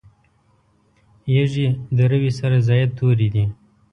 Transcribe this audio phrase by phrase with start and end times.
[1.35, 1.67] یږي
[1.97, 3.45] د روي سره زاید توري دي.